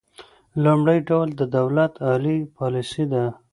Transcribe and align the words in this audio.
لومړی 0.63 0.99
ډول 1.09 1.27
د 1.39 1.41
دولت 1.57 1.93
عالي 2.05 2.37
پالیسي 2.57 3.05
ده 3.11 3.23